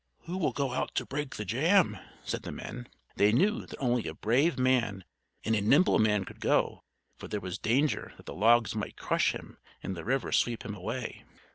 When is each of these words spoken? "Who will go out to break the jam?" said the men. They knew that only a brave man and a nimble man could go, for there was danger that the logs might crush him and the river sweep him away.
"Who 0.21 0.39
will 0.39 0.51
go 0.51 0.73
out 0.73 0.95
to 0.95 1.05
break 1.05 1.35
the 1.35 1.45
jam?" 1.45 1.99
said 2.23 2.41
the 2.41 2.51
men. 2.51 2.87
They 3.17 3.31
knew 3.31 3.67
that 3.67 3.77
only 3.77 4.07
a 4.07 4.15
brave 4.15 4.57
man 4.57 5.03
and 5.45 5.55
a 5.55 5.61
nimble 5.61 5.99
man 5.99 6.25
could 6.25 6.39
go, 6.39 6.81
for 7.17 7.27
there 7.27 7.39
was 7.39 7.59
danger 7.59 8.11
that 8.17 8.25
the 8.25 8.33
logs 8.33 8.73
might 8.73 8.97
crush 8.97 9.35
him 9.35 9.59
and 9.83 9.95
the 9.95 10.03
river 10.03 10.31
sweep 10.31 10.65
him 10.65 10.73
away. 10.73 11.23